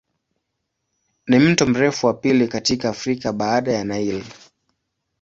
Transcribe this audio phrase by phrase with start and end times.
[1.27, 4.25] Ni mto mrefu wa pili katika Afrika baada ya Nile.